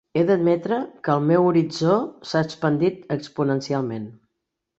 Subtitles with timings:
[0.19, 0.77] He d'admetre
[1.07, 1.99] que el meu horitzó
[2.31, 4.11] s'ha expandit exponencialment.